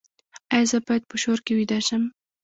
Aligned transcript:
ایا 0.53 0.65
زه 0.71 0.77
باید 0.87 1.03
په 1.09 1.15
شور 1.21 1.39
کې 1.45 1.51
ویده 1.57 1.79
شم؟ 1.87 2.03